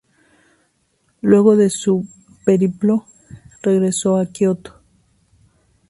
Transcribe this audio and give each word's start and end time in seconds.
Luego 1.21 1.55
de 1.55 1.69
su 1.69 2.07
periplo, 2.43 3.05
regresó 3.61 4.17
a 4.17 4.25
Kioto. 4.25 4.81